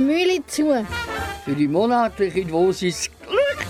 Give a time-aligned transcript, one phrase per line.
[0.00, 0.86] Mühle zu.
[1.44, 3.66] Für die monatliche Dosis Glück.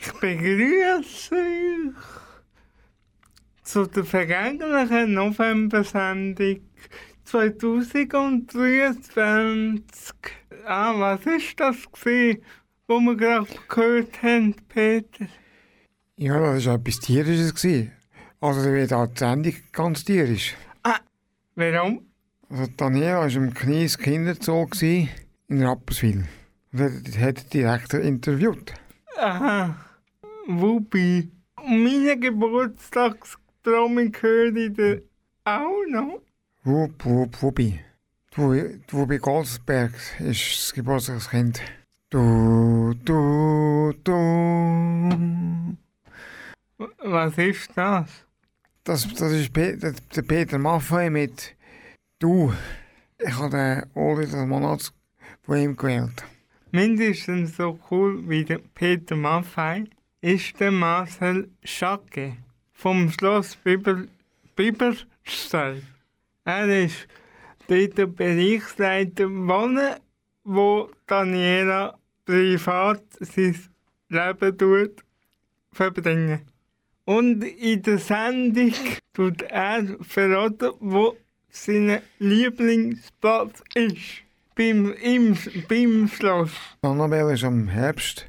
[0.00, 1.92] Ich begrüße euch
[3.64, 6.60] zu der vergangenen November-Sendung
[7.24, 10.14] 2023.
[10.64, 12.44] Ah, was ist das gewesen,
[12.88, 15.26] wo wir gerade gehört haben, Peter?
[16.16, 17.54] Ja, das war etwas Tierisches.
[17.54, 17.92] gewesen.
[18.40, 20.54] Also, da wird auch die Sendung ganz tierisch.
[21.54, 22.06] Warum?
[22.50, 25.08] Also, Daniela war im Knies Kinderzoo gewesen,
[25.48, 26.26] in Rapperswil.
[26.72, 28.74] Und hat, hat den Direktor interviewt.
[29.16, 29.74] Aha.
[30.46, 31.28] Wobei,
[31.64, 35.02] meine Geburtstagstraum gehört ich dir
[35.44, 36.20] auch noch.
[36.64, 37.80] Wupp, wupp, wuppi.
[38.34, 38.52] Du,
[38.90, 41.62] Wuppi Goldsberg ist das Geburtstagskind.
[42.08, 45.76] Du, du, du.
[47.02, 48.08] Was ist das?
[48.84, 51.56] Das, das ist Pe der, Peter Maffei mit
[52.20, 52.52] Du.
[53.18, 54.92] Ich habe den Oli des Monats
[55.42, 56.22] von ihm gewählt.
[56.70, 59.86] Mindestens so cool wie der Peter Maffei
[60.20, 62.36] ist der Marcel Schacke
[62.72, 64.04] vom Schloss Biber,
[64.54, 65.82] Biberstein.
[66.44, 67.08] Er ist
[67.66, 69.96] dort der Bereichsleiter Wohnen,
[70.46, 73.56] wo Daniela privat sein
[74.08, 75.04] Leben tut,
[75.72, 76.40] verbringen.
[77.04, 78.72] Und in der Sendung
[79.12, 81.16] tut er verraten, wo
[81.50, 84.22] sein Lieblingsplatz ist.
[84.54, 85.36] Beim, im,
[85.68, 86.52] beim Schloss.
[86.80, 88.26] Annabelle ist am Herbst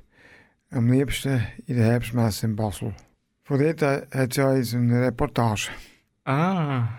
[0.72, 2.94] am liebsten in der Herbstmesse in Basel.
[3.44, 5.69] Von dort äh, hat sie uns eine Reportage.
[6.25, 6.90] Ah.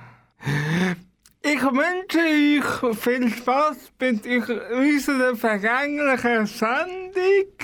[1.50, 7.54] Ich wünsche euch viel Spaß mit unserer vergänglichen Sendung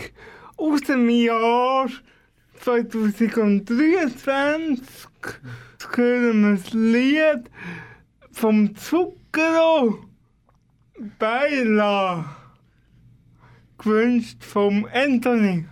[0.56, 1.90] aus dem Jahr
[2.60, 3.76] 2023.
[4.00, 4.26] Jetzt
[5.96, 7.50] hören wir das Lied
[8.32, 10.02] vom Zucchero
[11.18, 12.36] Beila.
[13.76, 15.66] Gewünscht vom Anthony.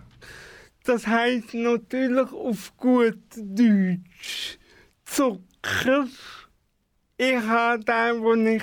[0.85, 4.59] Das heißt natürlich auf gut Deutsch
[5.07, 6.07] Zucker.
[7.17, 8.63] Ich habe den, wo ich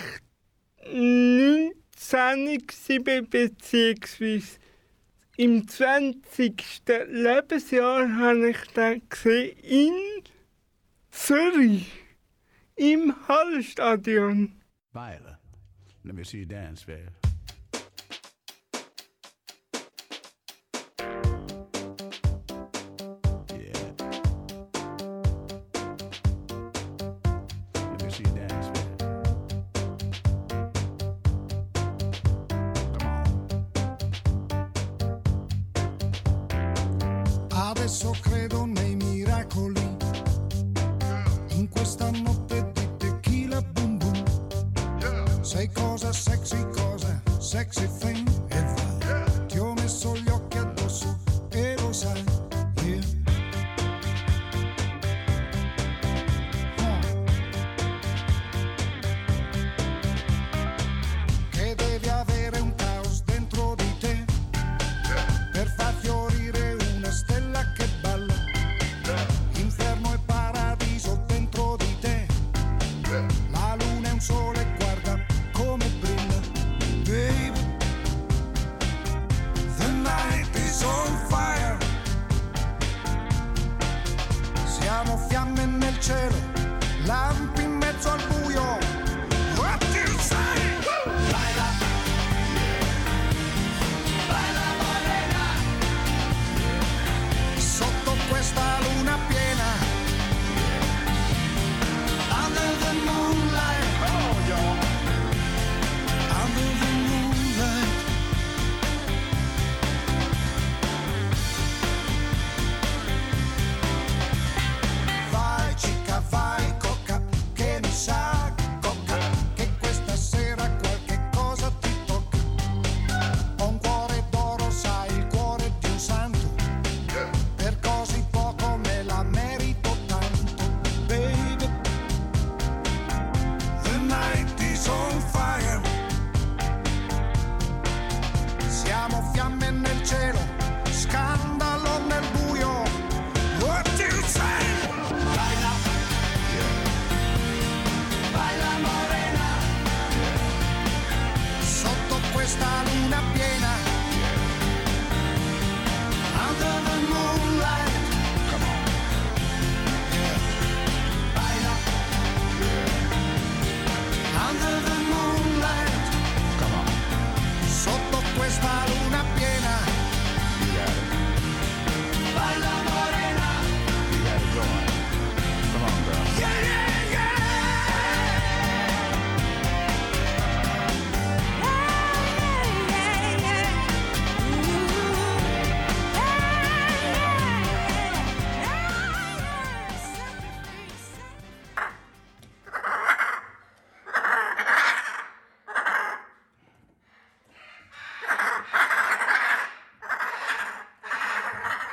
[0.91, 1.73] 19
[3.05, 4.59] war, beziehungsweise
[5.37, 6.81] im 20.
[7.07, 9.93] Lebensjahr habe ich den gesehen in
[11.11, 11.91] Zürich,
[12.75, 14.53] im Hallstadion.
[14.91, 15.39] Viola,
[16.03, 17.18] let me see you dance, babe.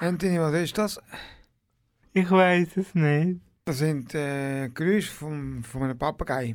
[0.06, 1.00] Anthony, was ist das?
[2.12, 3.40] Ich weiß es nicht.
[3.64, 6.54] Das sind äh, Geräusche von, von einem Papagei.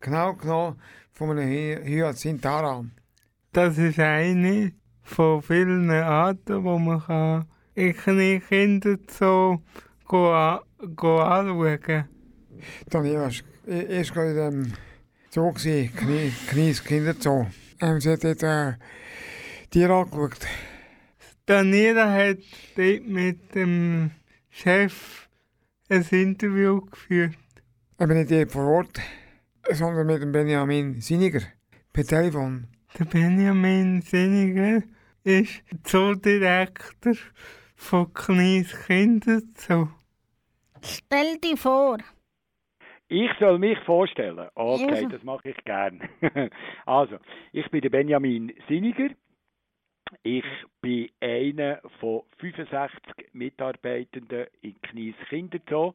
[0.00, 0.80] Genau genommen
[1.12, 2.84] von einem Hy- Hyazintara.
[3.52, 4.72] Das ist eine
[5.02, 9.60] von vielen Arten, wo man kann kleinen Kinder so
[10.06, 10.58] go
[10.94, 12.04] go anschauen
[12.90, 14.72] Daniela ist e- erst gerade in dem
[15.30, 17.46] Zoo Knies Kinderzoo.
[17.80, 18.72] Ähm, sie hat dort äh,
[19.70, 20.46] Tiere angeschaut.
[21.46, 22.38] Daniela hat
[22.76, 24.10] dort mit dem
[24.50, 25.28] Chef
[25.88, 27.36] ein Interview geführt.
[28.00, 29.00] Eben nicht dort vor Ort,
[29.70, 31.42] sondern mit dem Benjamin Siniger
[31.92, 32.66] per Telefon.
[32.98, 34.82] Der Benjamin Sinniger
[35.22, 37.14] ist Zoodirektor
[37.76, 39.88] von Kleines Kinderzoo.
[40.82, 41.98] Stell dir vor,
[43.08, 44.48] Ich soll mich vorstellen.
[44.56, 45.08] Okay, Also.
[45.10, 46.00] das mache ich gern.
[46.86, 47.18] also,
[47.52, 49.10] ich bin der Benjamin Sinniger.
[50.22, 50.44] Ich
[50.80, 53.00] bin einer von 65
[53.32, 55.94] Mitarbeitenden in Knies Kinderzoo,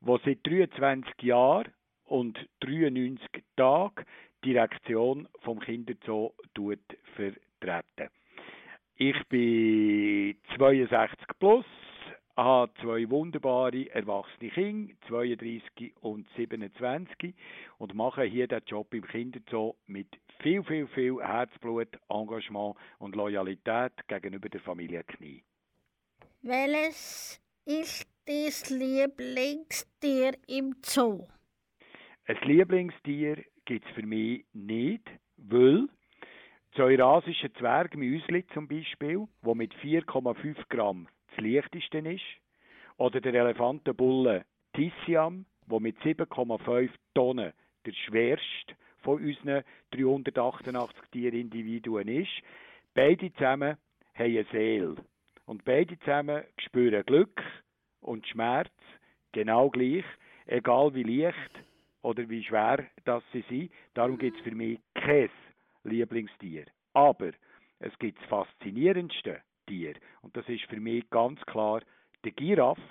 [0.00, 1.72] der seit 23 Jahren
[2.04, 4.04] und 93 Tagen
[4.44, 6.34] die Direktion vom Kinderzoo
[7.14, 8.10] vertreten.
[8.96, 11.64] Ich bin 62 plus,
[12.36, 17.34] habe zwei wunderbare erwachsene Kinder, 32 und 27,
[17.78, 20.08] und mache hier den Job im Kinderzoo mit
[20.40, 25.42] viel, viel, viel Herzblut, Engagement und Loyalität gegenüber der Familie Knie.
[26.42, 31.26] welches ist das Lieblingstier im Zoo?
[32.26, 35.88] Ein Lieblingstier gibt es für mich nicht, weil
[36.72, 42.24] das eurasische Zwergmüsli zum Beispiel, wo mit 4,5 Gramm das leichteste ist,
[42.96, 47.52] oder der Elefantenbulle Tissiam, wo mit 7,5 Tonnen
[47.84, 49.62] der schwerste von unseren
[49.92, 52.42] 388 Tierindividuen ist,
[52.94, 53.76] beide zusammen
[54.14, 54.96] haben eine Seele.
[55.44, 57.42] Und beide zusammen spüren Glück
[58.00, 58.72] und Schmerz
[59.32, 60.04] genau gleich,
[60.46, 61.52] egal wie leicht
[62.02, 63.70] oder wie schwer das sie sind.
[63.94, 65.30] Darum gibt es für mich kein
[65.84, 66.64] Lieblingstier.
[66.94, 67.30] Aber
[67.78, 71.80] es gibt das faszinierendste Tier und das ist für mich ganz klar
[72.24, 72.82] der Giraffe,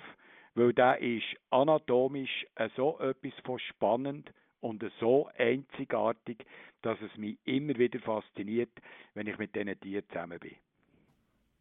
[0.54, 6.44] weil der ist anatomisch äh, so etwas von spannend und so einzigartig,
[6.82, 8.70] dass es mich immer wieder fasziniert,
[9.14, 10.56] wenn ich mit diesen Tieren zusammen bin.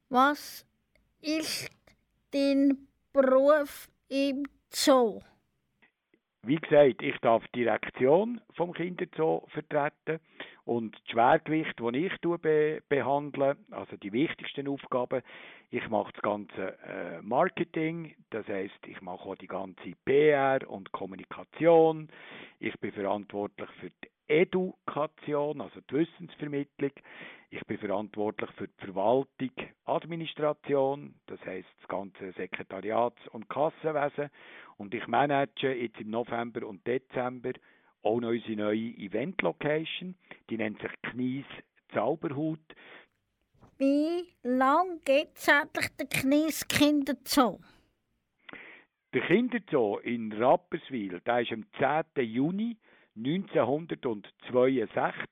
[0.09, 0.65] Was
[1.21, 1.69] ist
[2.31, 5.21] dein Beruf im Zoo?
[6.43, 10.19] Wie gesagt, ich darf die Direktion vom Kinderzoo vertreten
[10.65, 15.21] und das Schwergewicht, das ich be behandle, also die wichtigsten Aufgaben,
[15.69, 20.91] ich mache das ganze äh, Marketing, das heißt, ich mache auch die ganze PR und
[20.91, 22.09] Kommunikation,
[22.59, 26.91] ich bin verantwortlich für die Edukation, also die Wissensvermittlung,
[27.51, 29.51] ich bin verantwortlich für die Verwaltung,
[29.85, 34.29] Administration, das heißt das ganze Sekretariats- und Kassenwesen.
[34.77, 37.53] Und ich manage jetzt im November und Dezember
[38.05, 40.15] auch noch unsere neue Event-Location.
[40.49, 41.45] Die nennt sich Knies
[41.93, 42.59] Zauberhut.
[43.77, 47.59] Wie lang gibt es eigentlich den Knies Kinderzoo?
[49.13, 51.65] Der Kinderzoo in Rapperswil, der ist am
[52.13, 52.25] 10.
[52.25, 52.77] Juni
[53.17, 55.29] 1962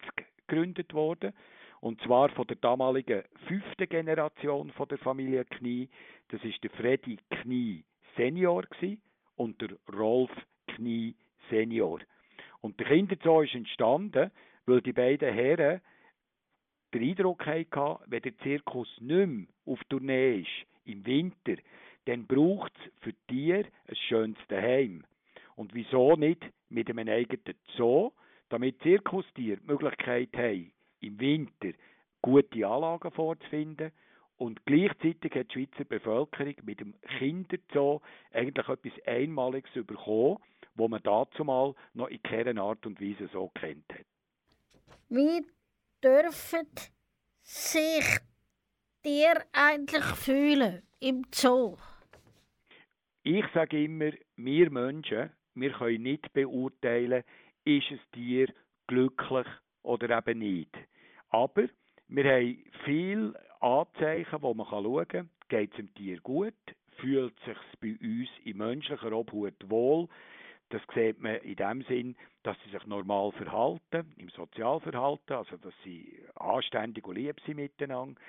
[0.47, 1.33] gegründet worden.
[1.79, 5.89] Und zwar von der damaligen fünften Generation von der Familie Knie.
[6.29, 7.83] Das ist der Freddy Knie
[8.15, 8.63] Senior
[9.35, 10.31] und der Rolf
[10.67, 11.15] Knie
[11.49, 11.99] Senior.
[12.63, 14.31] Und der Kinderzoo ist entstanden,
[14.65, 15.81] weil die beiden Herren
[16.93, 21.61] den Eindruck hatten, wenn der Zirkus nicht mehr auf Tournee ist, im Winter,
[22.05, 25.03] dann braucht es für Tiere ein schönes Heim.
[25.57, 28.11] Und wieso nicht mit einem eigenen Zoo,
[28.47, 31.73] damit Zirkustiere die Möglichkeit haben, im Winter
[32.21, 33.91] gute Anlagen vorzufinden
[34.43, 38.01] und gleichzeitig hat die Schweizer Bevölkerung mit dem Kinderzoo
[38.33, 40.37] eigentlich etwas Einmaliges bekommen,
[40.75, 44.05] wo man dazu mal noch in keiner Art und Weise so kennt hat.
[45.07, 45.45] Wie
[46.03, 46.67] dürfen
[47.41, 48.19] sich
[49.01, 51.77] Tiere eigentlich fühlen im Zoo?
[53.23, 57.23] Ich sage immer, wir Menschen, wir können nicht beurteilen,
[57.63, 58.53] ist ein Tier
[58.87, 59.47] glücklich
[59.83, 60.75] oder eben nicht.
[61.29, 61.63] Aber
[62.09, 66.53] wir haben viele Anzeichen, wo man schauen kann, geht es dem Tier gut,
[66.97, 70.09] fühlt es sich bei uns in menschlicher Obhut wohl.
[70.69, 75.73] Das sieht man in dem Sinn, dass sie sich normal verhalten, im Sozialverhalten, also dass
[75.83, 78.19] sie anständig und lieb sind miteinander.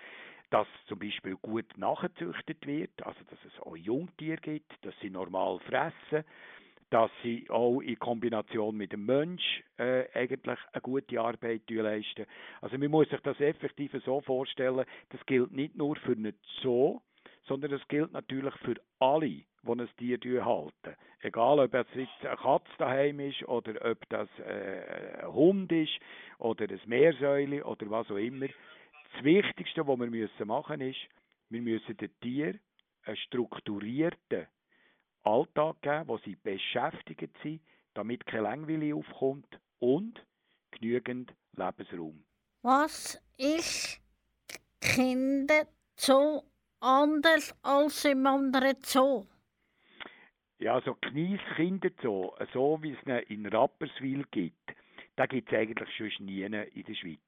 [0.51, 5.59] Dass zum Beispiel gut nachgezüchtet wird, also dass es auch Jungtiere gibt, dass sie normal
[5.61, 6.25] fressen,
[6.91, 12.27] dass sie auch in Kombination mit dem Mensch äh, eigentlich eine gute Arbeit leisten.
[12.61, 17.01] Also man muss sich das effektiv so vorstellen, das gilt nicht nur für einen Zoo,
[17.47, 19.27] sondern das gilt natürlich für alle,
[19.99, 20.97] die ein Tier halten.
[21.21, 25.99] Egal, ob es jetzt eine Katze daheim ist oder ob das äh, ein Hund ist
[26.39, 28.47] oder ein Meersäule oder was auch immer.
[28.47, 31.01] Das Wichtigste, was wir müssen machen ist,
[31.49, 32.59] wir müssen den Tier
[33.05, 34.47] einen strukturierten
[35.25, 37.61] Alltag geben, wo sie beschäftigt sind,
[37.95, 40.25] damit keine Langweile aufkommt und
[40.71, 42.25] genügend Lebensraum.
[42.63, 44.01] Was ist
[44.81, 46.43] Kinderzoo
[46.81, 49.27] anders als im anderen Zoo?
[50.59, 54.75] Ja, so Knies Kinderzoo, so wie es ihn in Rapperswil gibt,
[55.17, 57.21] da gibt es eigentlich schon nie in der Schweiz.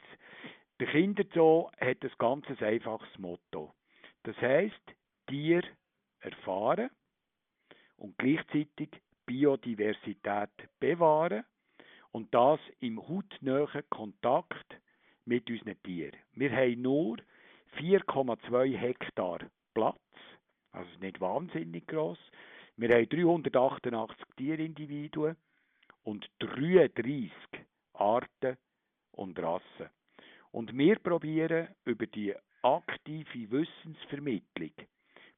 [0.80, 3.74] Der Kinderzoo hat ein ganz einfaches Motto.
[4.24, 4.80] Das heißt,
[5.26, 5.62] Tier
[6.20, 6.90] erfahren
[7.96, 8.90] und gleichzeitig
[9.26, 11.44] Biodiversität bewahren
[12.12, 14.80] und das im hautnahen Kontakt
[15.24, 16.16] mit unseren Tieren.
[16.32, 17.18] Wir haben nur
[17.78, 19.40] 4,2 Hektar
[19.74, 19.98] Platz,
[20.72, 22.18] also nicht wahnsinnig groß.
[22.76, 25.36] Wir haben 388 Tierindividuen
[26.04, 27.30] und 33
[27.94, 28.56] Arten
[29.12, 29.90] und Rassen.
[30.52, 34.72] Und wir probieren über die aktive Wissensvermittlung,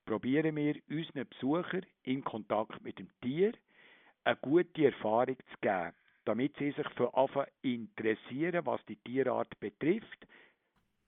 [0.08, 3.52] probieren wir unseren Besuchern in Kontakt mit dem Tier
[4.24, 5.92] eine gute Erfahrung zu geben,
[6.24, 10.26] damit sie sich für Anfang interessieren, was die Tierart betrifft.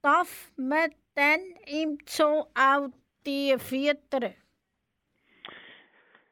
[0.03, 2.91] Darf man denn im Zoo auch
[3.27, 4.35] die füttern?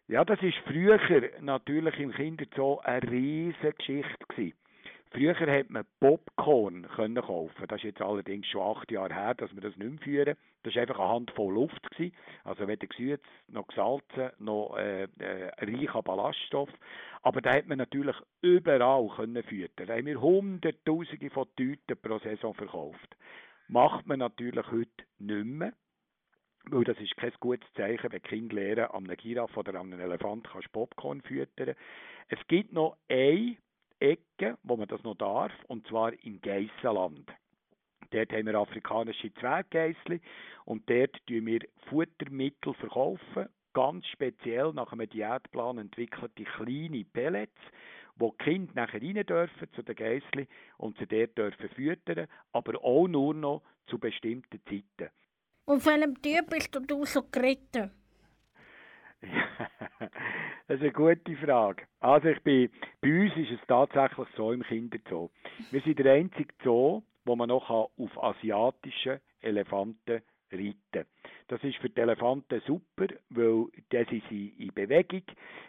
[0.06, 1.00] Ja, das ist früher
[1.40, 4.58] natürlich im Kinderzoo eine riesige Geschichte gewesen.
[5.10, 7.64] Früher hat man Popcorn können kaufen.
[7.66, 10.36] Das ist jetzt allerdings schon acht Jahre her, dass wir das nicht mehr führen.
[10.64, 11.90] Das war einfach eine Handvoll Luft.
[11.90, 12.14] Gewesen.
[12.44, 16.68] Also weder gesüßt, noch gesalzen, noch äh, äh, reich an Ballaststoff.
[17.22, 19.86] Aber da hat man natürlich überall können füttern.
[19.86, 23.16] Da haben wir Hunderttausende von Tüten pro Saison verkauft.
[23.68, 25.72] Macht man natürlich heute nicht mehr.
[26.70, 30.00] Weil das ist kein gutes Zeichen, wenn Kinder lernen, an einem Giraffe oder an einem
[30.00, 31.74] Elefant kannst Popcorn füttern.
[32.28, 33.56] Es gibt noch eine
[34.00, 37.30] Ecke, wo man das noch darf, und zwar im Geissenland.
[38.10, 40.20] Dort haben wir afrikanische Zwerggeissli
[40.64, 47.60] und dort tun wir Futtermittel verkaufen, ganz speziell nach einem Diätplan entwickelte kleine Pellets,
[48.16, 52.82] wo die Kinder nachher rein dürfen zu den Geissli und sie dort dürfen füttern, aber
[52.82, 55.12] auch nur noch zu bestimmten Zeiten.
[55.66, 57.90] Auf welchem Tier bist du so geritten?
[60.68, 61.84] das ist eine gute Frage.
[62.00, 62.70] Also ich bin,
[63.00, 65.30] bei uns ist es tatsächlich so im Kinderzoo.
[65.70, 70.22] Wir sind der einzige Zoo, wo man noch auf asiatischen Elefanten
[70.52, 71.06] reiten.
[71.48, 75.22] Das ist für die Elefanten super, weil die sind in Bewegung,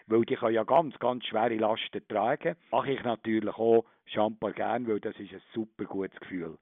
[0.08, 2.56] weil die können ja ganz, ganz schwere Lasten tragen.
[2.72, 6.58] Mache ich natürlich auch Champar gern, weil das ist ein super gutes Gefühl.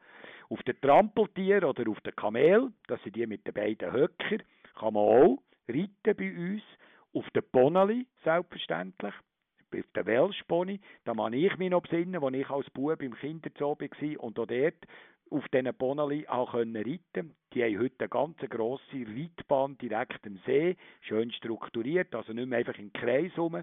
[0.49, 4.37] Auf den Trampeltier oder auf den Kamel, das sind die mit den beiden Höcker,
[4.75, 5.37] kann man auch
[5.67, 6.63] reiten bei uns.
[7.13, 9.13] Auf den Bonali, selbstverständlich.
[9.73, 13.77] Auf den Welschpony, da kann ich mich noch besinnen, als ich als Bub im Kinderzoo
[13.77, 14.87] war und auch dort
[15.29, 17.35] auf diesen Bonali auch reiten.
[17.53, 22.59] Die haben heute eine ganz grosse Reitbahn direkt am See, schön strukturiert, also nicht mehr
[22.59, 23.61] einfach im Kreis rum.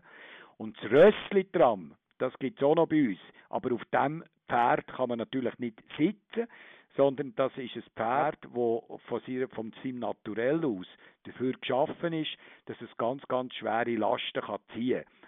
[0.58, 3.18] Und das Rössli-Tram, das gibt es auch noch bei uns.
[3.48, 6.48] Aber auf dem Pferd kann man natürlich nicht sitzen,
[6.96, 10.86] sondern das ist ein Pferd, das von, seinem, von seinem Naturell aus
[11.24, 12.36] dafür geschaffen ist,
[12.66, 15.24] dass es ganz, ganz schwere Lasten kann ziehen kann.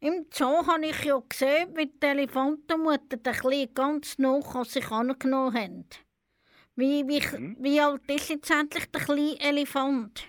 [0.00, 4.88] Im Zoo habe ich ja gesehen, wie die Elefantenmutter den Kleinen ganz nah an sich
[4.92, 5.84] angenommen haben.
[6.76, 7.56] Wie, wie, mhm.
[7.58, 10.28] wie alt ist jetzt endlich der kleine Elefant?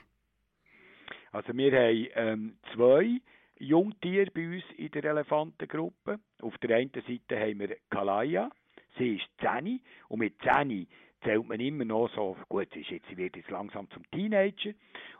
[1.31, 3.21] Also wir haben ähm, zwei
[3.59, 6.19] Jungtiere bei uns in der Elefantengruppe.
[6.41, 8.49] Auf der einen Seite haben wir Kalaya,
[8.99, 10.87] sie ist 10 und mit 10
[11.23, 14.71] zählt man immer noch so, gut, sie, ist jetzt, sie wird jetzt langsam zum Teenager.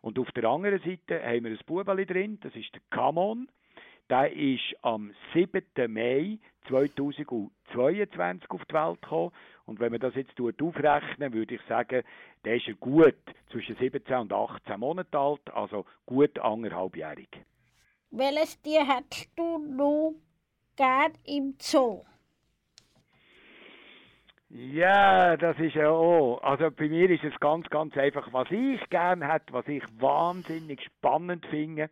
[0.02, 3.50] Und auf der anderen Seite haben wir ein Bubeli drin, das ist der Camon.
[4.10, 5.62] Der ist am 7.
[5.88, 9.32] Mai 2022 auf die Welt gekommen.
[9.66, 12.04] Und wenn man das jetzt aufrechnen, würde ich sagen,
[12.44, 13.16] der ist gut
[13.52, 17.30] zwischen 17 und 18 Monaten alt, also gut anderthalbjährig.
[18.10, 20.16] Welches Tier hättest du noch
[20.76, 22.04] gern im Zoo?
[24.50, 26.42] Ja, das ist ja auch.
[26.42, 30.82] Also bei mir ist es ganz, ganz einfach, was ich gern hätte, was ich wahnsinnig
[30.84, 31.90] spannend finde,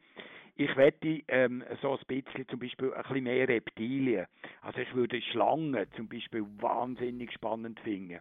[0.60, 4.26] ich wette ähm, so ein bisschen zum Beispiel ein bisschen mehr Reptilien.
[4.62, 8.20] Also ich würde Schlangen zum Beispiel wahnsinnig spannend finden.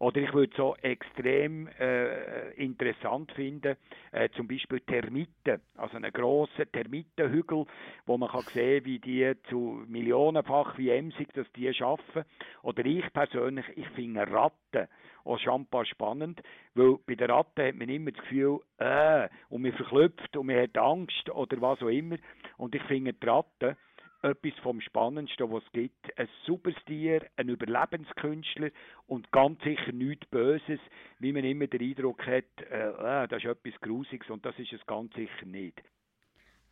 [0.00, 3.76] Oder ich würde so extrem äh, interessant finden,
[4.10, 5.60] äh, zum Beispiel Termiten.
[5.76, 7.66] Also einen grossen Termitenhügel,
[8.04, 12.24] wo man kann sehen, wie die zu millionenfach wie emsig, dass die schaffen.
[12.62, 14.88] Oder ich persönlich, ich finde Ratten Ratte
[15.24, 16.40] auch Champa spannend,
[16.74, 20.56] weil bei der Ratte hat man immer das Gefühl, äh, und man verklüpft und man
[20.56, 22.16] hat Angst oder was auch immer.
[22.58, 23.76] Und ich finde die Ratte
[24.22, 26.18] etwas vom Spannendsten, was es gibt.
[26.18, 28.70] Ein super Tier, ein Überlebenskünstler
[29.08, 30.80] und ganz sicher nichts Böses,
[31.18, 34.72] wie man immer den Eindruck hat, äh, äh, das ist etwas Grusiges und das ist
[34.72, 35.82] es ganz sicher nicht.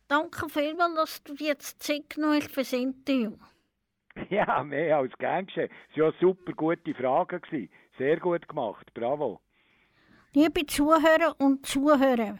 [0.07, 3.37] Danke vielmals, dass du jetzt Zeit genommen hast für das Interview.
[4.29, 5.69] Ja, mehr als gern geschehen.
[5.91, 7.41] Es waren ja super gute Fragen.
[7.41, 7.69] Gewesen.
[7.97, 8.93] Sehr gut gemacht.
[8.93, 9.39] Bravo.
[10.33, 12.37] Liebe Zuhörer und Zuhörer,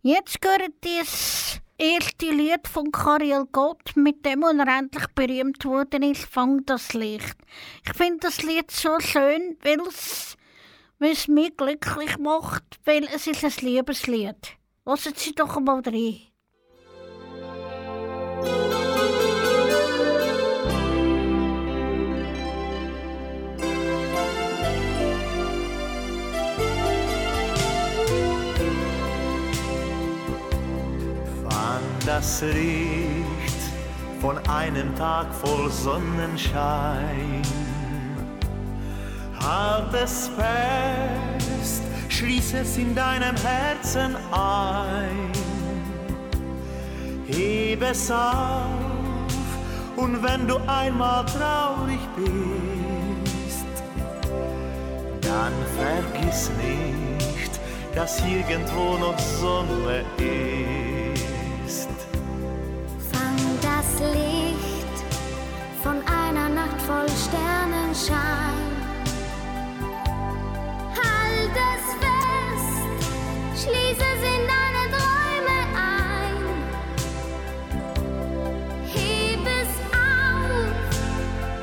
[0.00, 6.24] jetzt gehört das erste Lied von Kariel Gott, mit dem er endlich berühmt worden ist,
[6.24, 7.36] Fang das Licht.
[7.84, 10.38] Ich finde das Lied so schön, weil es,
[10.98, 14.56] weil es mich glücklich macht, weil es ist ein Liebeslied.
[14.86, 16.33] Lassen Sie doch einmal rein.
[32.16, 33.62] Das Licht
[34.20, 37.42] von einem Tag voll Sonnenschein.
[39.40, 45.32] Halt es fest, schließ es in deinem Herzen ein.
[47.26, 48.68] Heb es auf
[49.96, 53.74] und wenn du einmal traurig bist,
[55.20, 57.60] dann vergiss nicht,
[57.92, 60.73] dass irgendwo noch Sonne ist.
[64.00, 64.96] Licht
[65.82, 68.58] von einer Nacht voll Sternenschein.
[70.96, 72.88] Halt es fest,
[73.62, 76.36] schließ es in deine Träume ein.
[78.92, 80.86] Heb es auf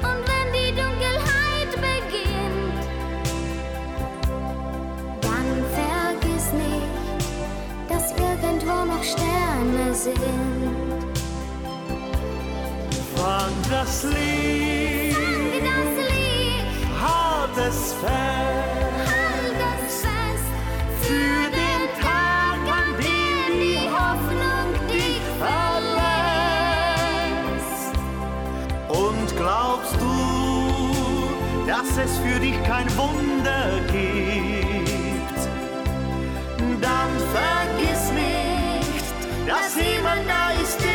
[0.10, 2.84] und wenn die Dunkelheit beginnt,
[5.22, 10.61] dann vergiss nicht, dass irgendwo noch Sterne sind.
[13.42, 18.12] Fang das Licht, Fang das Licht, halt es fest.
[19.10, 20.50] halt es fest,
[21.02, 26.22] Für den Tag, an dem die Hoffnung dich verlässt.
[28.90, 30.16] Und glaubst du,
[31.66, 35.40] dass es für dich kein Wunder gibt?
[36.80, 39.16] Dann vergiss nicht,
[39.48, 40.91] dass jemand da ist, der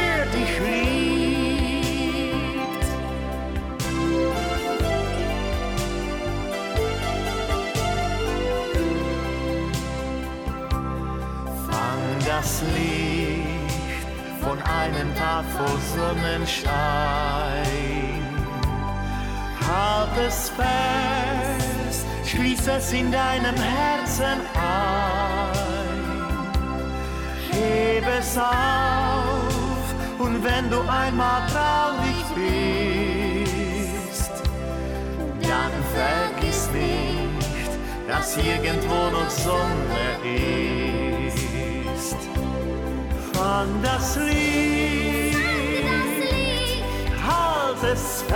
[12.37, 13.73] das Licht
[14.43, 16.67] von einem Tag voll Sonnenschein.
[19.67, 25.17] Halt es fest, schließ es in deinem Herzen ein.
[27.53, 32.23] Heb es auf und wenn du einmal traurig
[33.45, 34.33] bist,
[35.41, 37.71] dann vergiss nicht,
[38.07, 40.86] dass irgendwo noch Sonne ist.
[43.33, 45.37] Fang das Licht,
[45.85, 46.85] das Licht,
[47.27, 48.33] halt es fest.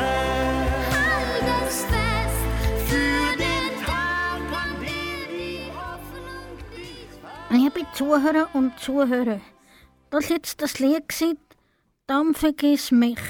[0.93, 2.43] halt es fest,
[2.89, 7.09] Für den Tag, an dem die Hoffnung dich
[7.51, 9.41] Liebe Zuhörer und Zuhörer,
[10.11, 11.39] das war jetzt das Lied, gewesen,
[12.07, 13.21] «Dann vergiss mich».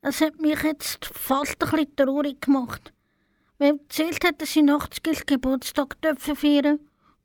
[0.00, 2.92] Es hat mich jetzt fast ein bisschen traurig gemacht,
[3.58, 6.34] weil erzählt hat, dass ich nachts Geburtstag dürfen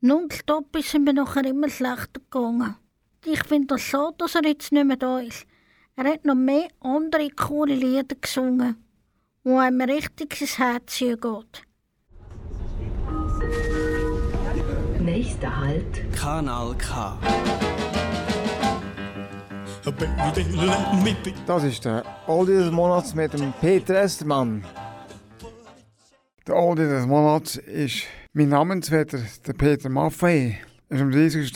[0.00, 2.76] Nonstop ist es mir nachher immer schlechter gegangen.
[3.24, 5.44] Ich finde das schade, dass er jetzt nicht mehr da ist.
[5.96, 8.76] Er hat noch mehr andere coole Lieder gesungen,
[9.42, 11.62] wo einem richtig ins Herz geht.
[15.00, 17.18] Nächster Halt, Kanal K.
[21.44, 24.64] Das ist der Oldie des Monats mit dem Peter Estermann.
[26.46, 30.60] Der Oldie des Monats ist mein Namensvetter, der Peter Maffei.
[30.88, 31.52] Ist am 30.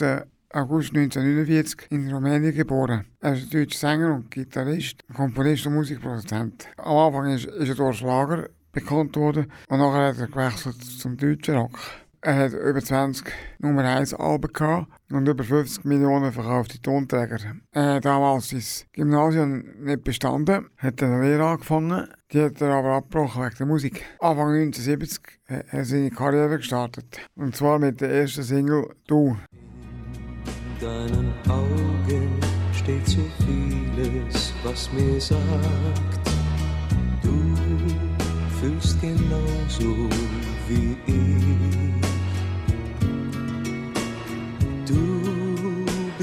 [0.50, 3.06] August 1949 in Rumänien geboren.
[3.20, 6.68] Er ist deutscher Sänger und Gitarrist, Komponist und Musikproduzent.
[6.76, 11.16] Am Anfang ist, ist er durch Schlager bekannt worden und nachher hat er gewechselt zum
[11.16, 11.78] deutschen Rock.
[12.24, 13.26] Er hat über 20
[13.58, 17.38] Nummer 1 Alben und über 50 Millionen verkaufte Tonträger.
[17.72, 22.92] Er hat damals sein Gymnasium nicht bestanden, hat eine Lehre angefangen, die hat er aber
[22.92, 24.04] abgebrochen wegen der Musik.
[24.20, 27.18] Anfang 1970 hat er seine Karriere gestartet.
[27.34, 29.36] Und zwar mit der ersten Single «Du».
[30.78, 32.40] In deinen Augen
[32.72, 36.30] steht so vieles, was mir sagt,
[37.20, 37.56] du
[38.60, 40.08] fühlst genauso
[40.68, 41.11] wie ich.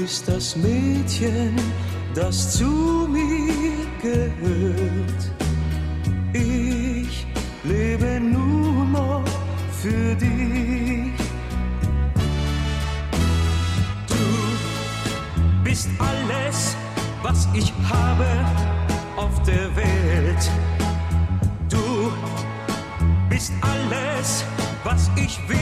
[0.00, 1.54] Bist das Mädchen,
[2.14, 5.22] das zu mir gehört.
[6.32, 7.26] Ich
[7.64, 9.24] lebe nur noch
[9.82, 11.12] für dich.
[14.08, 14.26] Du
[15.64, 16.76] bist alles,
[17.22, 18.26] was ich habe
[19.16, 20.50] auf der Welt.
[21.68, 22.10] Du
[23.28, 24.44] bist alles,
[24.82, 25.59] was ich will.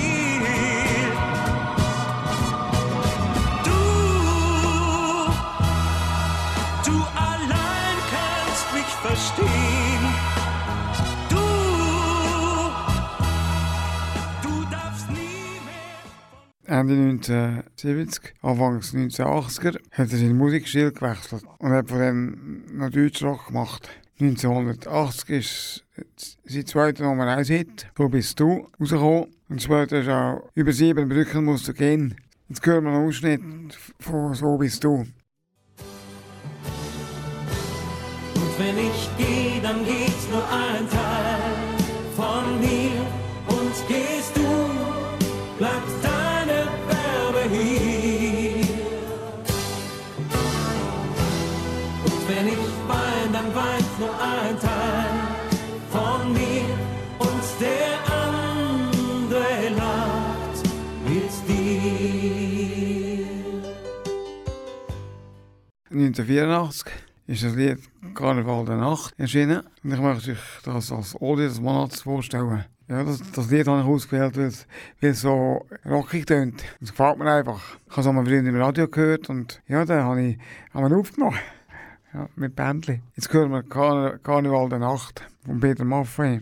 [16.89, 17.19] Ende
[17.83, 23.91] 1970, Anfangs 1980er, hat er seinen Musikstil gewechselt und hat von dem noch Deutschrock gemacht.
[24.21, 25.85] 1980 ist
[26.45, 29.27] sein zweiter Nummer 1 Hit, «So bist du», rausgekommen.
[29.51, 32.17] Und später ist auch «Über sieben Brücken musst du gehen».
[32.49, 33.43] Jetzt hören wir einen Ausschnitt
[34.01, 34.95] von «So bist du».
[34.95, 35.09] Und
[38.59, 39.28] wenn ich gehe,
[65.99, 66.93] 1984
[67.27, 67.79] ist das Lied
[68.15, 69.63] Karneval der Nacht erschienen.
[69.83, 72.65] Und ich möchte euch das als Oldie des Monats vorstellen.
[72.89, 74.67] Ja, das, das Lied habe ich ausgewählt, weil es,
[75.01, 76.65] weil es so rockig tönt.
[76.81, 77.61] Das gefällt mir einfach.
[77.87, 80.39] Ich habe es an meinem Freund im Radio gehört und ja, den habe ich
[80.73, 81.39] haben wir aufgenommen.
[82.15, 83.03] Ja, mit Bändli.
[83.17, 86.41] Jetzt hören wir Karne Karneval der Nacht von Peter Maffei.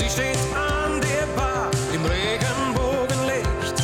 [0.00, 3.76] Sie steht an der Bar im Regenbogenlicht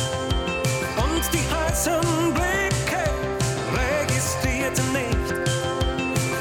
[0.97, 3.03] und die heißen Blicke
[3.77, 5.47] registrierten nicht.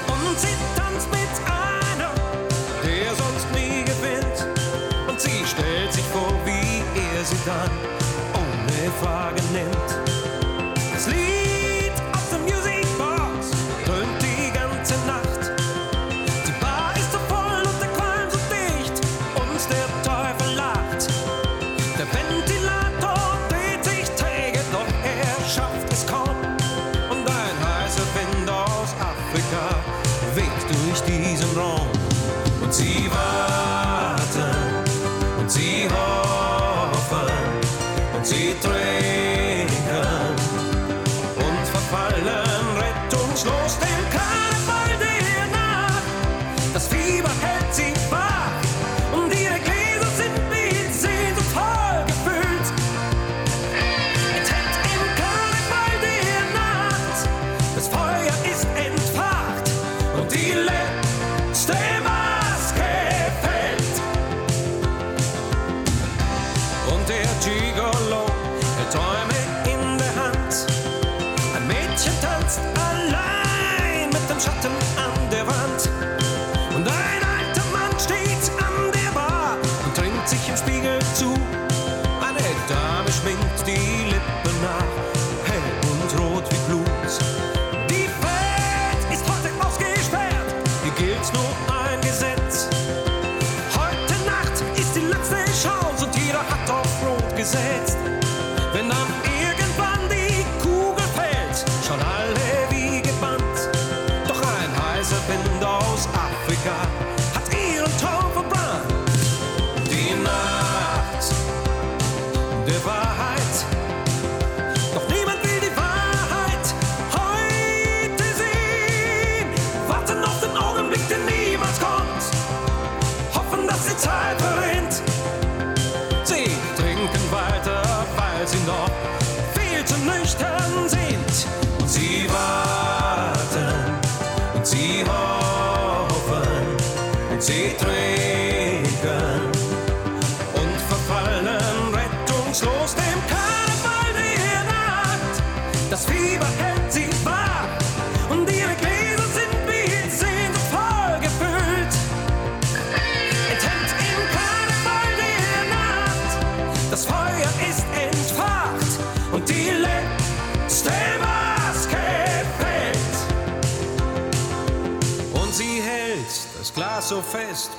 [0.09, 2.15] Und sie tanzt mit einer,
[2.87, 4.49] der sonst nie gewinnt.
[5.09, 6.83] Und sie stellt sich vor, wie
[7.15, 7.71] er sie dann
[8.33, 10.06] ohne Frage nimmt.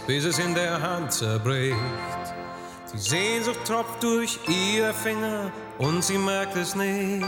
[0.08, 1.76] Bis es in der Hand zerbricht.
[2.94, 7.26] Die Sehnsucht tropft durch ihre Finger und sie merkt es nicht.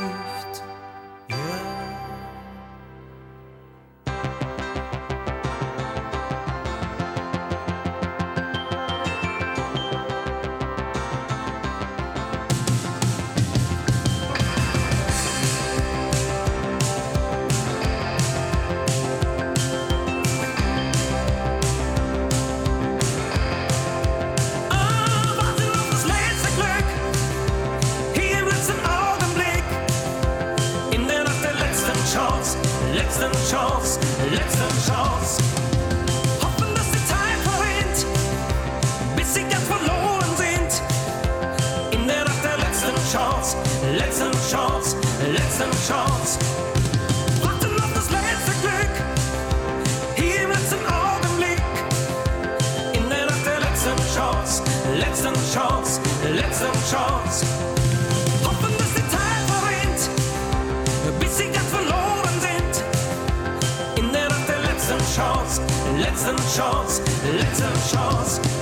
[44.70, 44.96] Chance,
[45.34, 46.38] letzten Chance.
[47.42, 48.94] Warten auf das letzte Glück,
[50.16, 51.62] hier im letzten Augenblick.
[52.94, 54.64] In der Nacht der letzten Chance,
[54.96, 56.02] letzten Chance,
[56.36, 57.46] letzten Chance.
[58.44, 62.84] Hoffen, dass die Zeit verrinnt, bis sie ganz verloren sind.
[63.98, 65.62] In der Nacht der letzten Chance,
[65.98, 67.02] letzten Chance,
[67.40, 68.59] letzten Chance.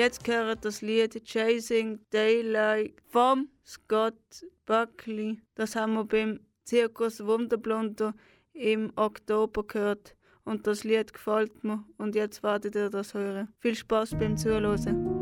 [0.00, 5.42] Jetzt gehört das Lied Chasing Daylight vom Scott Buckley.
[5.54, 8.14] Das haben wir beim Zirkus Wunderblunder
[8.54, 10.16] im Oktober gehört.
[10.42, 11.84] Und das Lied gefällt mir.
[11.98, 13.52] Und jetzt werdet ihr das hören.
[13.58, 15.19] Viel Spaß beim Zuhören.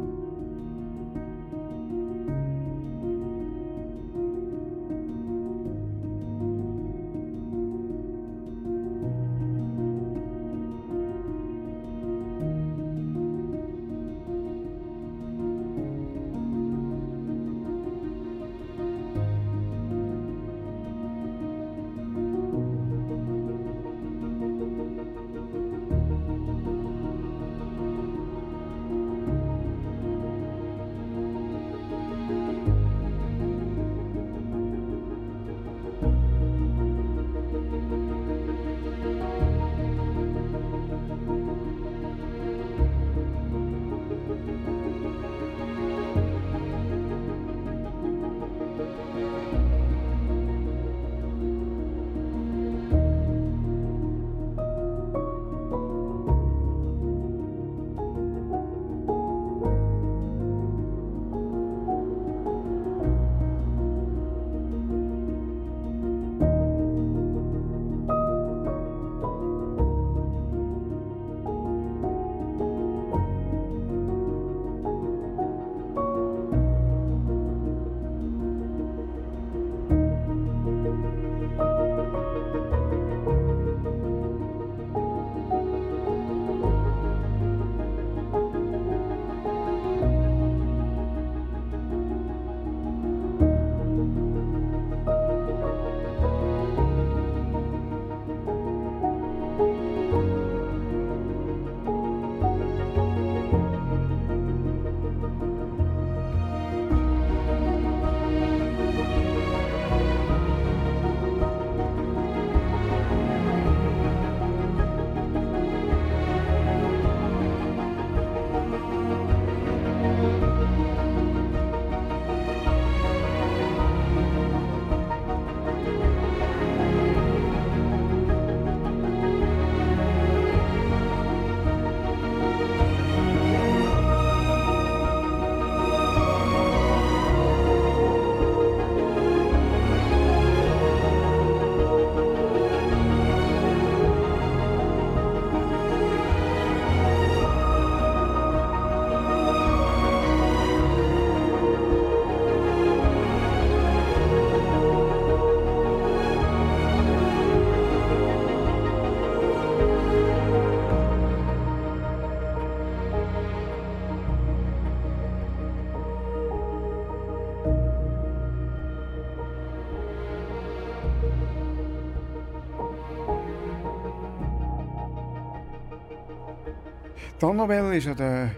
[177.40, 178.50] Die Annabelle war ja der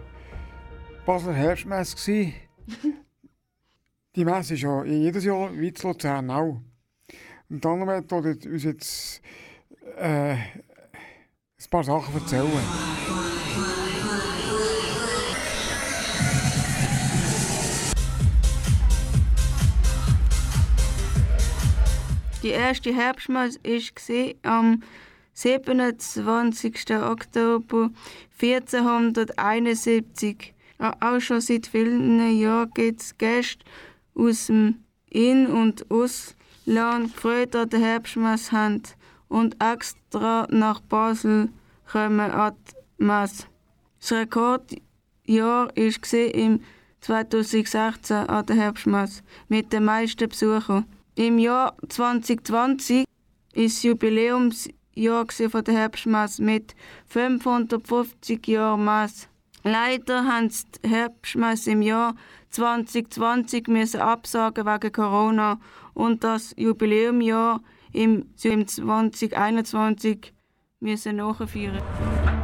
[1.05, 2.33] Basler Herbstmesse.
[4.17, 6.63] die Messe ist ja jedes Jahr wie zu Luzern auch.
[7.51, 9.21] Und die Annabelle wird uns jetzt
[9.99, 10.41] äh, ein
[11.69, 12.49] paar Sachen erzählen.
[22.43, 24.83] Die erste Herbstmesse war am
[25.41, 27.03] 27.
[27.03, 27.91] Oktober
[28.43, 30.53] 1471.
[30.79, 33.65] Auch schon seit vielen Jahren gibt es Gäste
[34.15, 38.83] aus dem In- und Ausland gefreut an der Herbstmesse haben
[39.29, 41.49] und extra nach Basel
[41.91, 42.55] kommen an
[42.99, 43.45] die Messe.
[43.99, 44.83] Das Rekordjahr
[45.27, 45.71] war
[46.35, 46.61] im
[47.01, 50.85] 2016 an der Herbstmesse mit den meisten Besuchern.
[51.15, 53.07] Im Jahr 2020
[53.55, 54.80] ist das Jubiläumsjahr
[55.51, 56.75] von der Herbstmesse mit
[57.07, 59.27] 550 Jahren Messe.
[59.63, 62.15] Leider haben die Herbstmesse im Jahr
[62.51, 65.61] 2020 müssen absagen wegen Corona
[65.95, 67.61] und das Jubiläumjahr
[67.93, 70.33] im 2021
[70.81, 72.40] müssen nachfeiern.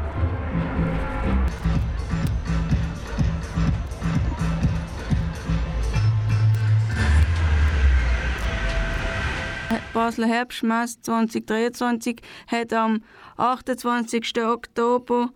[9.92, 13.02] Basler Herbstmesse 2023 hat am
[13.36, 14.42] 28.
[14.44, 15.30] Oktober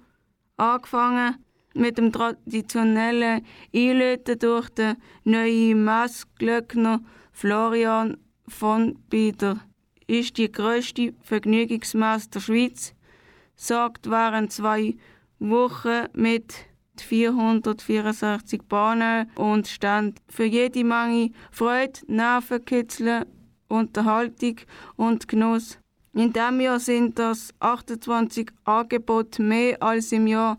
[0.57, 1.37] angefangen
[1.75, 7.01] mit dem traditionellen Einläuten durch den neuen Messglöckner
[7.33, 8.17] Florian
[8.49, 9.61] von Bieder.
[10.07, 12.95] Ist die grösste Vergnügungsmesse der Schweiz,
[13.57, 14.97] sagt während zwei
[15.39, 16.55] Wochen mit
[16.99, 23.25] 464 Bahnen und Stand für jede Menge Freude, Nervenkitzeln,
[23.71, 24.57] Unterhaltung
[24.97, 25.79] und Genuss.
[26.13, 30.59] In diesem Jahr sind das 28 Angebote mehr als im Jahr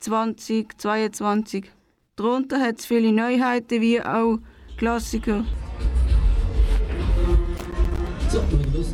[0.00, 1.70] 2022.
[2.16, 4.38] Darunter hat es viele Neuheiten wie auch
[4.76, 5.44] Klassiker.
[8.28, 8.42] So,
[8.74, 8.92] los.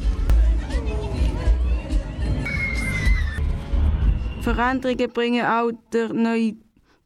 [4.44, 6.57] Veränderungen bringen auch der neue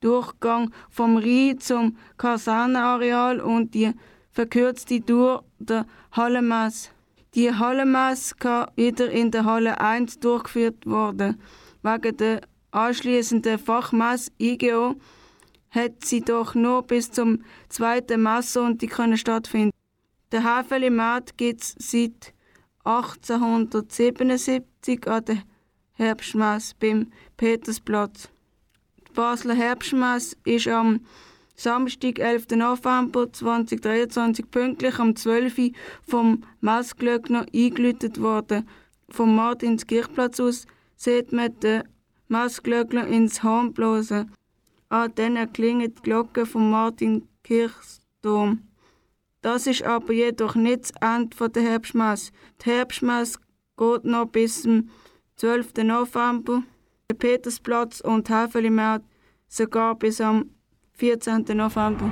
[0.00, 3.92] Durchgang vom Rhein zum Kasernenareal und die
[4.32, 6.90] verkürzte Tour der Hallenmesse.
[7.34, 11.40] Die Hallenmesse kann wieder in der Halle 1 durchgeführt werden.
[11.82, 12.40] Wegen der
[12.70, 14.94] anschließenden Fachmesse IGO
[15.70, 19.76] hat sie doch nur bis zum zweiten Messsonntag können stattfinden.
[20.32, 22.34] Der Häfeli-Markt gibt es seit
[22.84, 25.42] 1877 an der
[25.92, 28.28] Herbstmesse beim Petersplatz.
[29.08, 31.00] Die Basler Herbstmesse ist am
[31.60, 32.50] Samstag, 11.
[32.54, 35.70] November 2023, pünktlich um 12 Uhr
[36.06, 38.68] vom Messglöckner eingeläutet worden.
[39.08, 41.82] Vom Martinskirchplatz aus sieht man den
[42.28, 44.30] Messglöckner ins Horn blasen.
[44.88, 48.62] An denen klingen die Glocken vom Martinkirchturm.
[49.42, 52.30] Das ist aber jedoch nicht das Ende der Herbstmesse.
[52.64, 53.40] Die Herbstmesse
[53.76, 54.90] geht noch bis zum
[55.34, 55.72] 12.
[55.82, 56.62] November.
[57.10, 59.06] Der Petersplatz und Häfelimarkt
[59.48, 60.50] sogar bis am
[60.98, 61.44] 14.
[61.54, 62.10] November.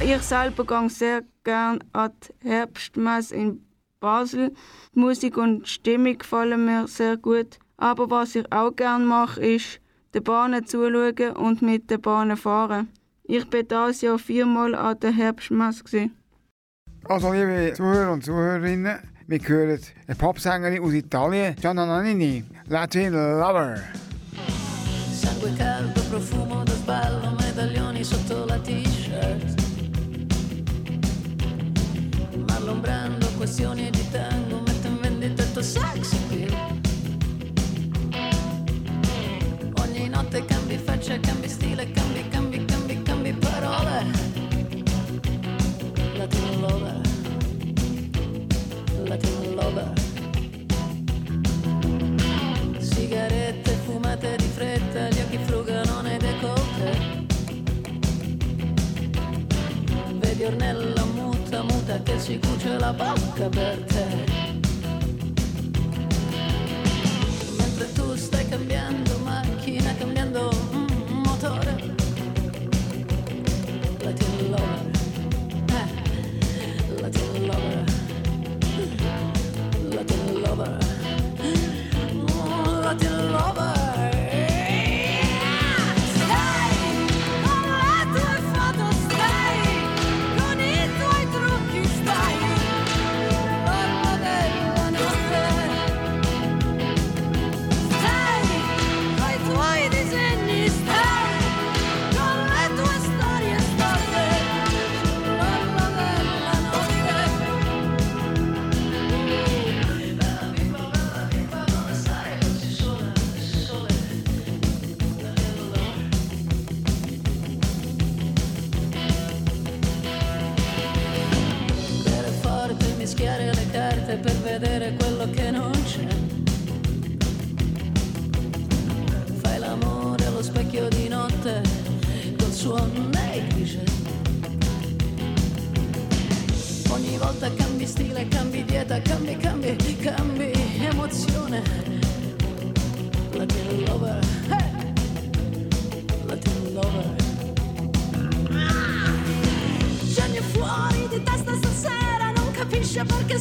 [0.00, 2.10] Ich selber gehe sehr gerne an
[2.42, 3.64] die Herbstmesse in
[4.00, 4.52] Basel.
[4.92, 7.60] Die Musik und die Stimmung gefallen mir sehr gut.
[7.76, 9.80] Aber was ich auch gerne mache, ist
[10.12, 12.88] den Bahnen zuschauen und mit den Bahnen fahren.
[13.22, 16.10] Ich war dieses Jahr viermal an der Herbstmesse.
[17.04, 23.82] Also, liebe Zuhörer und Zuhörerinnen, wir hören eine Popsängerin aus Italien, Gianna Nannini, Latin Lover.
[25.12, 29.62] Sangue caldo, profumo da sballo, medaglioni sotto la t-shirt.
[32.48, 36.54] Marlon Brando, questioni di tango, metto in vendita il tuo appeal.
[39.80, 42.03] Ogni notte cambi faccia, cambi stile, cambi,
[63.44, 63.93] la bocca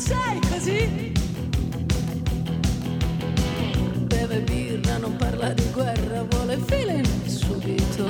[0.04, 1.12] sei così.
[4.08, 8.06] Beve birra, non parla di guerra, vuole feeling subito.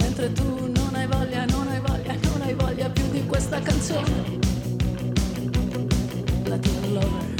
[0.00, 4.38] Mentre tu non hai voglia, non hai voglia, non hai voglia più di questa canzone.
[6.44, 7.37] Latin lover.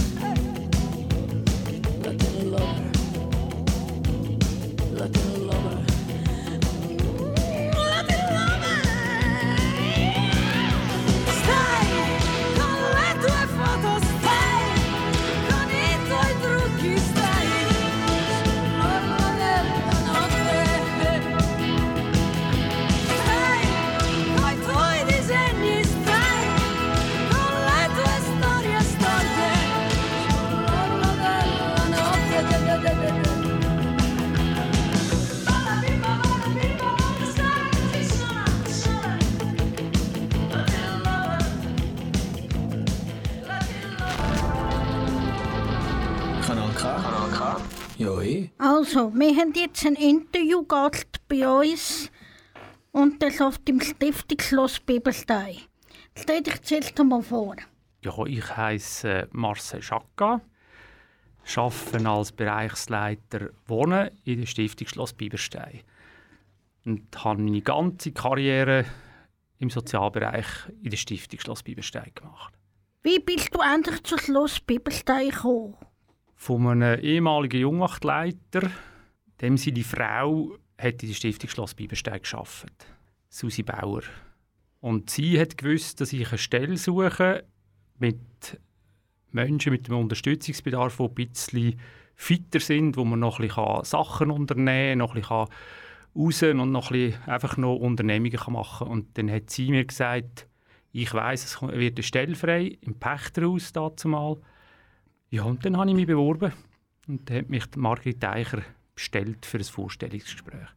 [48.59, 52.11] Also, wir haben jetzt ein Interviewgast bei uns
[52.91, 55.59] und das auf dem Stiftungsschloss Bibelstein.
[56.17, 57.55] Stell dich zuerst einmal vor.
[58.05, 60.41] Ja, ich heiße Marcel Schacka,
[61.57, 65.83] arbeite als Bereichsleiter Wohnen in der Stiftung Schloss Biberstein
[66.85, 68.85] und habe meine ganze Karriere
[69.61, 70.47] im Sozialbereich
[70.83, 72.55] in der Stiftung Schloss Biberstein gemacht.
[73.05, 75.77] Wie bist du endlich zu Schloss Bibelstein gekommen?
[76.41, 78.71] Von einem ehemaligen Jungachtleiter,
[79.41, 82.87] dem seine Frau hat in der Stiftung Schloss Biberstein gearbeitet,
[83.29, 84.03] Susi Bauer.
[84.81, 87.45] Und sie hat gewusst, dass ich eine Stelle suche
[87.99, 88.21] mit
[89.33, 91.81] Menschen mit einem Unterstützungsbedarf, die ein bisschen
[92.15, 95.49] fitter sind, wo man noch ein bisschen Sachen unternehmen kann, noch ein bisschen
[96.15, 98.93] raus und noch ein bisschen einfach noch Unternehmungen machen kann.
[98.93, 100.47] Und dann hat sie mir gesagt,
[100.93, 104.39] ich weiß, es wird eine Stelle frei im Pächterhaus dazumal.
[105.31, 106.53] Ja, und dann habe ich mich beworben
[107.07, 108.63] und dann hat mich Margrit Eicher
[108.95, 110.69] bestellt für ein Vorstellungsgespräch.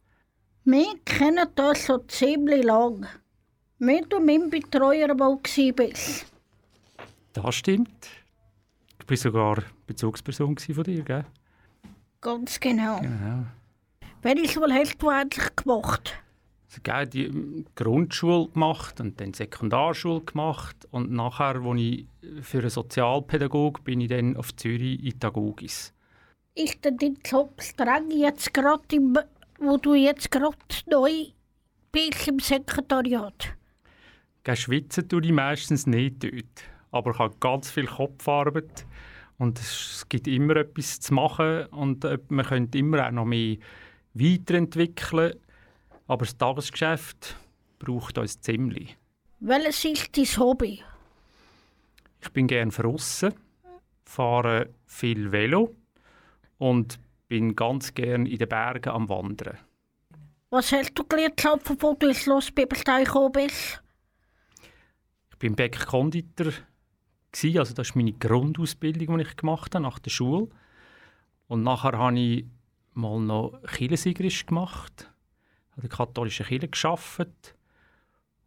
[0.64, 3.06] Wir kennen das schon ziemlich lang.
[3.78, 5.38] Wenn du mein Betreuer mal
[5.74, 6.26] bist.
[7.32, 8.08] Das stimmt.
[9.00, 11.24] Ich war sogar Bezugsperson von dir, gell?
[12.20, 13.00] Ganz genau.
[13.00, 13.46] Genau.
[14.22, 16.14] Welche Schule hast du eigentlich gemacht?
[16.88, 22.06] Also, die ähm, Grundschule gemacht und dann Sekundarschule gemacht und nachher, als ich
[22.40, 25.92] für einen Sozialpädagog bin ich dann auf Zürich in Tagogis.
[26.54, 29.18] Ist denn dein Job streng jetzt gerade, im-
[29.58, 30.56] wo du jetzt gerade
[30.90, 31.26] neu
[31.92, 33.54] bist im Sekretariat?
[34.44, 38.86] Gell, schwitzen tue ich meistens nicht dort, aber ich habe ganz viel Kopfarbeit
[39.38, 43.56] und es gibt immer etwas zu machen und äh, man könnte immer auch noch mehr
[44.14, 45.34] weiterentwickeln,
[46.06, 47.36] aber das Tagesgeschäft
[47.78, 48.96] braucht uns ziemlich.
[49.40, 50.82] Welches ist dein Hobby?
[52.20, 53.34] Ich bin gerne draussen,
[54.04, 55.74] fahre viel Velo
[56.58, 56.98] und
[57.28, 59.58] bin ganz gern in den Bergen am Wandern.
[60.50, 63.82] Was hast du gelernt, bevor du ins Schloss Bibelstein gekommen bist?
[65.30, 66.52] Ich bin Bäcker-Konditor,
[67.32, 70.48] gsi, also das ist meine Grundausbildung, die ich gemacht habe nach der Schule.
[71.48, 72.44] Und nachher habe ich
[72.94, 75.10] mal noch Kirchensiegerisch gemacht,
[75.76, 77.54] der katholischen Kirche gearbeitet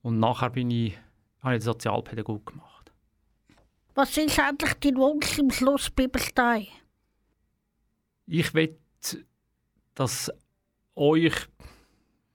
[0.02, 0.98] und nachher bin ich,
[1.40, 2.92] habe ich den Sozialpädagog gemacht.
[3.96, 6.68] Was ist eigentlich dein Wunsch im Schloss Bibelstein?
[8.28, 8.78] Ich will,
[9.94, 10.32] dass
[10.96, 11.34] euch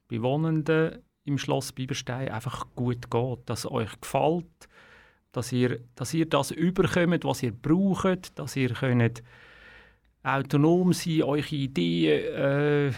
[0.08, 4.68] Bewohnenden im Schloss Biberstein einfach gut geht, dass es euch gefällt,
[5.32, 9.22] dass ihr, dass ihr das überkommt, was ihr braucht, dass ihr könnt
[10.22, 12.92] autonom sein, eure Ideen äh,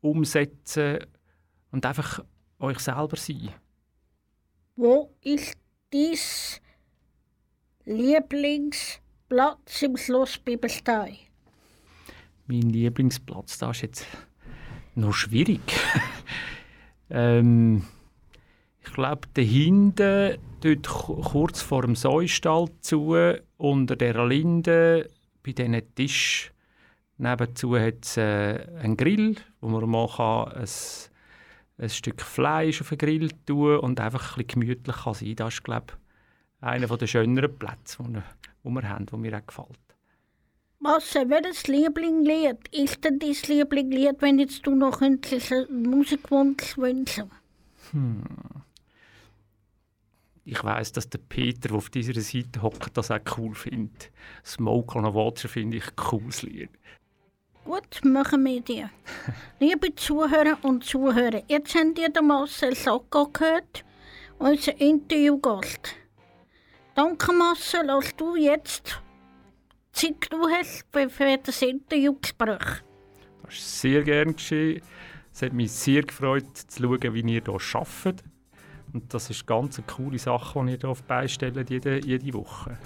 [0.00, 0.98] umsetzen
[1.70, 2.24] und einfach
[2.58, 3.50] euch selber sein.
[4.76, 5.56] Wo ist
[5.90, 6.16] dein
[7.84, 11.16] Lieblingsplatz im Schloss Bibelstein?
[12.46, 14.06] Mein Lieblingsplatz, da ist jetzt
[14.94, 15.60] noch schwierig.
[17.10, 17.84] ähm,
[18.84, 23.16] ich glaube, dahinten, dort ku- kurz vor dem Säustall zu,
[23.56, 25.08] unter der Linde,
[25.42, 26.52] bei diesen Tisch
[27.18, 30.68] nebenzu hat es äh, einen Grill, wo man mal kann ein,
[31.78, 35.36] ein Stück Fleisch auf den Grill tun und einfach ein bisschen gemütlich kann sein.
[35.36, 38.22] Das ist, glaube ich, einer der schöneren Plätze, die wir,
[38.64, 39.78] wir haben, der mir auch gefällt.
[40.78, 45.20] Marcel, welches Lieblingslied ist denn dein Lieblingslied, wenn jetzt du noch einen
[45.70, 47.30] Musikwunsch wünschen
[47.92, 48.22] hm.
[50.44, 54.12] Ich weiß, dass der Peter, der auf dieser Seite hockt, das auch cool findet.
[54.44, 56.70] Smoke on a Water finde ich ein cooles Lied.
[57.66, 58.90] Gut, machen wir dir.
[59.58, 63.84] Liebe Zuhörer und Zuhörer, jetzt habt ihr den Marcel Sacco gehört,
[64.38, 65.96] unser Interviewgast.
[66.94, 69.02] Danke Marcel, dass du jetzt
[69.90, 72.84] Zeit du hast für das Interviewgespräch.
[73.42, 74.80] Das ist sehr gern geschehen.
[75.32, 78.22] Es hat mich sehr gefreut, zu schauen, wie ihr hier arbeitet.
[78.92, 82.78] Und das ist ganz eine coole Sache, die ihr hier beistellt, jede, jede Woche.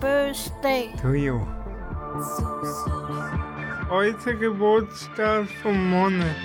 [0.00, 0.90] Birthday.
[1.02, 1.40] To you.
[3.88, 6.36] Heute Geburtstag vom Monat.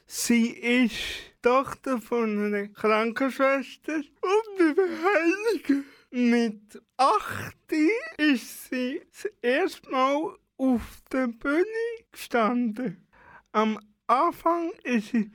[0.05, 0.93] Sie ist
[1.41, 5.85] Tochter von einer Krankenschwester und Heiligen.
[6.11, 7.55] Mit 8
[8.17, 11.65] ist sie das erste Mal auf der Bühne
[12.11, 13.07] gestanden.
[13.51, 15.31] Am Anfang ist sie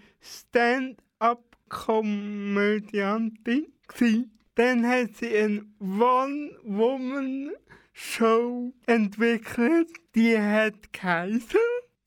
[1.68, 3.72] Stand-up-Komödiantin.
[3.88, 4.30] gsi.
[4.54, 11.58] Dann hat sie eine One-Woman-Show entwickelt, die hat geheißen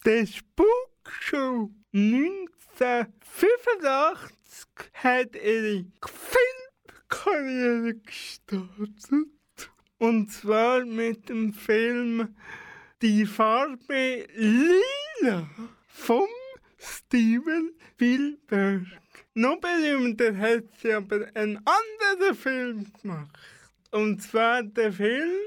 [0.04, 1.70] «The Spook Show».
[1.94, 5.86] 1985 hat ihre
[7.10, 9.72] Filmkarriere gestartet.
[9.98, 12.36] Und zwar mit dem Film
[13.02, 15.50] Die Farbe Lila
[15.88, 16.28] vom
[16.78, 19.01] Steven Spielberg.
[19.34, 23.30] Noch berühmter hat sie aber einen anderen Film gemacht.
[23.92, 25.40] Und zwar der Film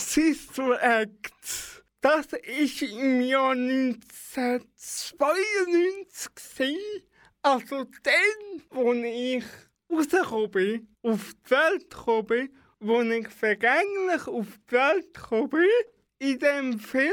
[0.00, 1.82] Sister Act.
[2.00, 7.02] Das ist im Jahr 1992 gewesen.
[7.42, 9.42] Also dann, wo ich
[9.90, 15.66] rausgekommen bin, auf die Welt gekommen bin, wo ich vergänglich auf die Welt gekommen bin.
[16.20, 17.10] In dem Film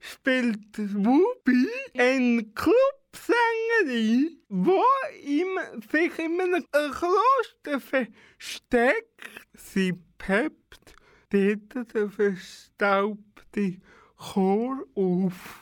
[0.00, 5.58] spielt Ruby eine Clubsängerin, die im,
[5.90, 9.20] sich in einem Kloster versteckt.
[9.54, 10.94] Sie peppt
[11.30, 13.82] dort den verstaubten
[14.16, 15.60] Chor auf.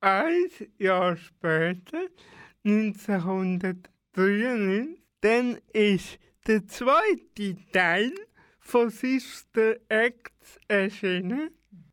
[0.00, 2.06] Ein Jahr später,
[2.64, 8.14] 1993, dann ist der zweite Teil
[8.60, 11.50] von Sister Acts erschienen.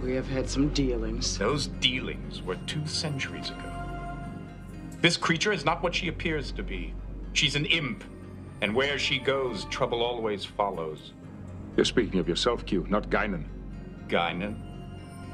[0.03, 1.37] We have had some dealings.
[1.37, 3.71] Those dealings were two centuries ago.
[5.01, 6.93] This creature is not what she appears to be.
[7.33, 8.03] She's an imp,
[8.61, 11.11] and where she goes, trouble always follows.
[11.75, 13.45] You're speaking of yourself, Q, not Guinan.
[14.07, 14.55] Guinan?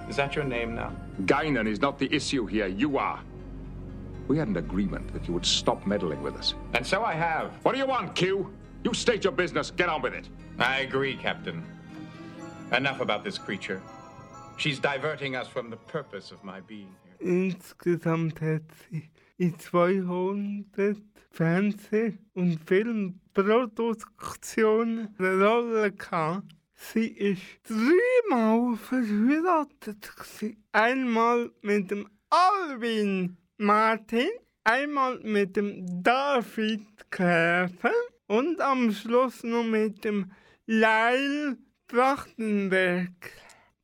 [0.09, 0.91] Is that your name now?
[1.23, 2.67] Guinan is not the issue here.
[2.67, 3.19] You are.
[4.27, 6.53] We had an agreement that you would stop meddling with us.
[6.73, 7.51] And so I have.
[7.63, 8.51] What do you want, Q?
[8.83, 9.71] You state your business.
[9.71, 10.27] Get on with it.
[10.57, 11.63] I agree, Captain.
[12.71, 13.81] Enough about this creature.
[14.57, 17.13] She's diverting us from the purpose of my being here.
[17.19, 20.97] Insgesamt hat sie in 200
[21.31, 26.55] Fernseh- und Filmproduktionen eine Rolle gehabt.
[26.89, 30.11] Sie ist dreimal verheiratet.
[30.73, 34.27] Einmal mit dem Alvin Martin,
[34.63, 37.93] einmal mit dem David Käfer
[38.27, 40.31] und am Schluss noch mit dem
[40.65, 41.57] Lyle
[41.87, 43.31] Trachtenberg.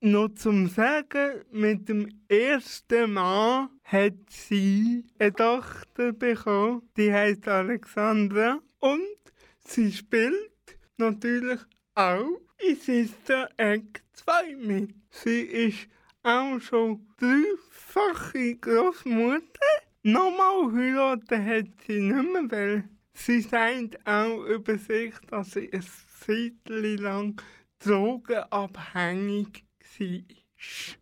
[0.02, 8.60] Noch zum Sagen, mit dem ersten Mann hat sie eine Tochter bekommen, die heißt Alexandra
[8.80, 9.18] und
[9.60, 10.52] sie spielt
[10.98, 11.60] natürlich
[11.96, 14.96] auch in Sister Act 2 mit.
[15.10, 15.88] Sie ist
[16.24, 19.60] auch schon dreifache Großmutter.
[20.04, 25.84] Nochmal heiraten hat sie nicht mehr, weil sie sagt auch über sich, dass sie ein
[26.20, 27.42] Zeitchen lang
[27.80, 29.64] drogenabhängig
[30.00, 30.38] war.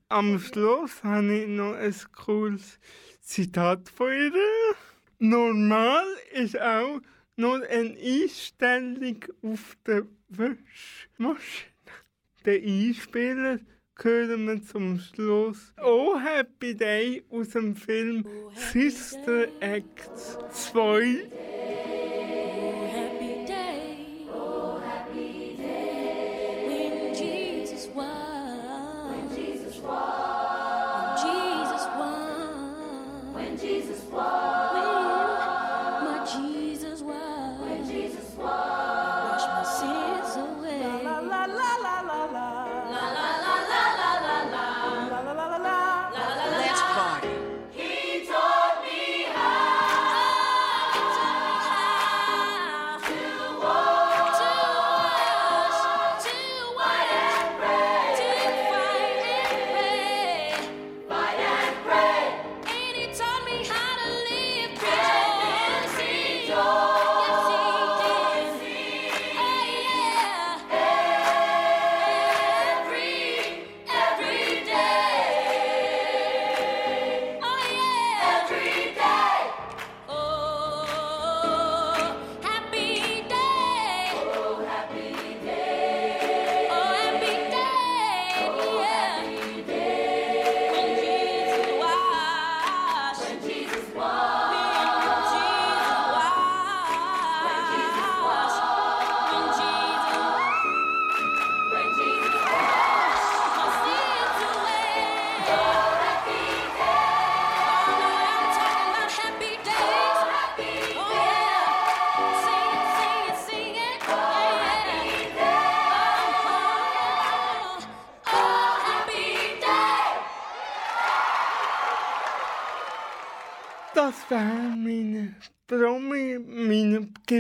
[0.10, 2.80] Am Schluss habe ich noch ein cooles
[3.22, 4.76] Zitat von ihr.
[5.20, 6.99] Normal ist auch
[7.38, 11.71] nur eine Einstellung auf der Waschmaschine.
[12.45, 13.59] Den Einspieler
[13.97, 20.09] hören wir zum Schluss Oh Happy Day aus dem Film Sister Act
[20.51, 21.30] 2.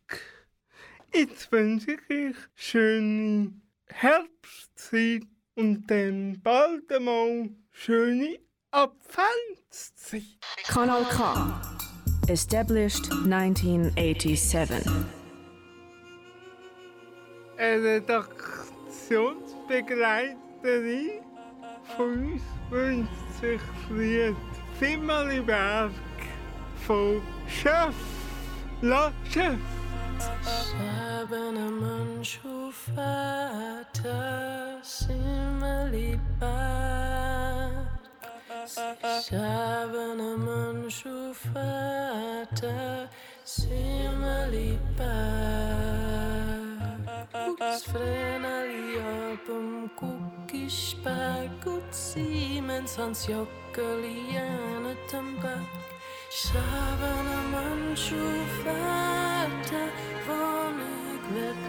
[1.14, 5.22] Jetzt wünsche ich euch schöne Herbstzeit
[5.54, 8.40] und dann bald einmal schöne
[8.72, 10.24] Adventszeit.
[10.64, 11.62] Kanal K.
[12.28, 14.84] Established 1987.
[17.60, 18.02] Eine
[19.70, 21.22] Redaktionsbegleiterin
[21.96, 24.36] von uns wünscht sich das Lied
[24.80, 25.92] Simmerliberg
[26.86, 27.96] von Chef?
[28.82, 29.60] La Chef.
[30.42, 32.82] Shabana Manshufata
[34.82, 36.18] Simaliba
[39.22, 41.58] Shabana Manshufata
[43.46, 44.78] Simaliba
[47.76, 55.68] Sväneli album kukkis päägud Siemens Hans Jokkeli Jäänetenberg
[56.30, 58.16] Saavana manšu
[58.66, 59.84] väärtä
[60.28, 60.80] vaan
[61.16, 61.67] ik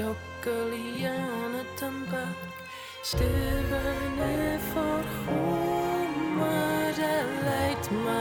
[0.00, 2.38] jokkeli aan het tempat
[3.02, 8.19] Sterven voor goed, maar dat leidt mij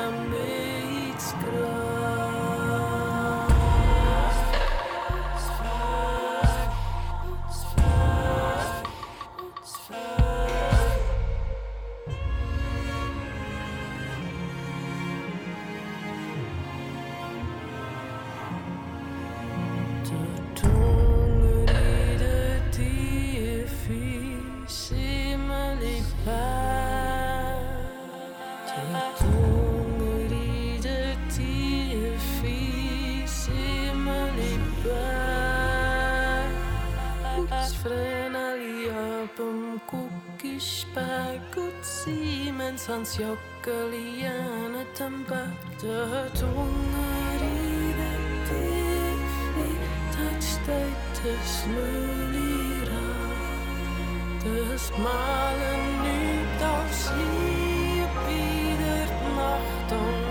[43.65, 45.49] kalian tempat
[45.81, 48.69] tertungar identiti
[50.13, 51.65] touch that touch
[54.39, 56.21] Det Des malen nu
[56.61, 60.28] dat sleep ieder nacht om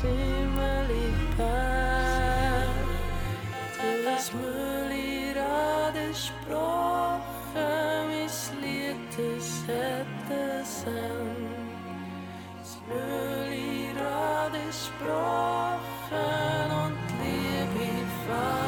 [0.00, 1.58] Simmelipa
[4.04, 7.68] Das Müllira de Sprache
[8.08, 11.36] missletes hätte sein.
[12.58, 16.26] Das Müllira de Sprache
[16.84, 18.67] und Liebe Vater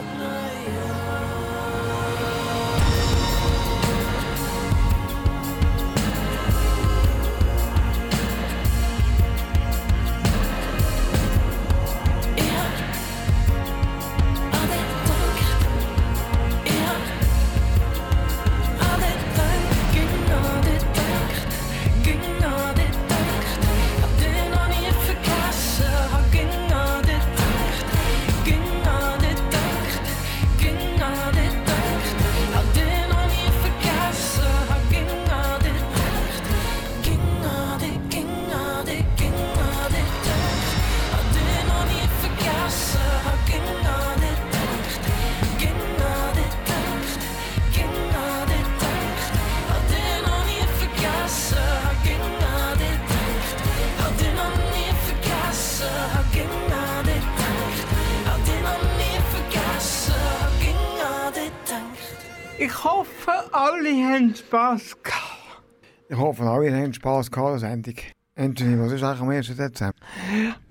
[62.62, 65.62] Ich hoffe, alle haben Spass gehabt.
[66.11, 67.94] Ich hoffe, alle haben Spass gehabt, der Sendung.
[68.36, 69.56] Anthony, was ist eigentlich am 1.
[69.56, 69.94] Dezember?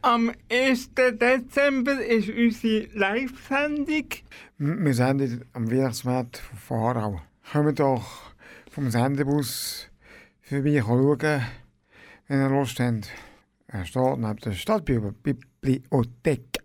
[0.03, 0.91] Am 1.
[0.93, 4.05] Dezember ist unsere Live-Sendung.
[4.59, 7.21] Wir senden am Weihnachtsmarkt von Aarau.
[7.51, 8.05] Kommt doch
[8.69, 9.89] vom Sendebus
[10.43, 11.41] vorbei schauen,
[12.27, 13.09] wenn ihr Lust habt.
[13.65, 16.59] Er steht neben der Stadtbibliothek.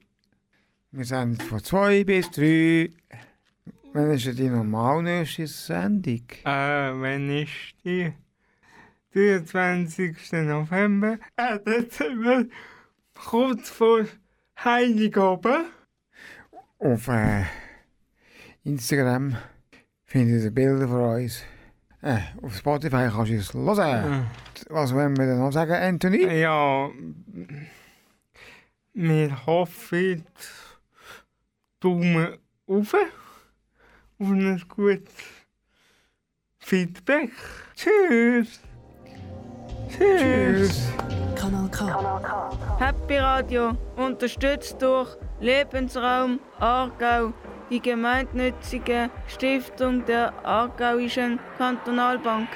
[0.93, 2.91] Wir senden von 2 bis 3.
[3.97, 6.25] Wann ist denn die normal nächste Sendung?
[6.45, 8.13] Äh, wenn ist die?
[9.15, 10.33] 23.
[10.33, 11.19] November.
[11.37, 12.49] Äh, das sind wir
[13.15, 14.05] kurz vor
[14.65, 15.67] Heiligabend.
[16.81, 17.45] Auf äh,
[18.65, 19.37] Instagram
[20.07, 21.45] findet ihr Bilder von uns.
[22.03, 24.27] Äh, auf Spotify kannst du es hören.
[24.71, 26.25] Was wollen wir denn noch sagen, Anthony?
[26.41, 26.91] Ja,
[28.93, 30.27] wir hoffen,
[31.79, 32.97] Daumen auf
[34.21, 35.03] auf ein gutes
[36.59, 37.31] Feedback.
[37.75, 38.61] Tschüss.
[39.91, 40.93] Tschüss.
[41.35, 42.51] Kanal K.
[42.79, 47.33] Happy Radio, unterstützt durch Lebensraum Aargau,
[47.71, 52.49] die gemeinnützige Stiftung der Aargauischen Kantonalbank.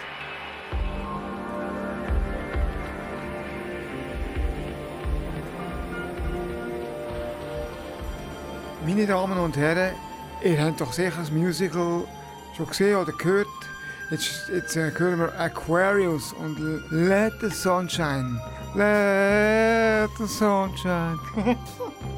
[8.87, 9.95] Meine Damen und Herren,
[10.43, 12.05] ihr habt doch sicher das Musical
[12.57, 13.47] schon gesehen oder gehört.
[14.11, 16.59] Jetzt, jetzt äh, hören wir Aquarius und
[16.91, 18.41] Let the Sunshine.
[18.75, 21.19] Let the Sunshine.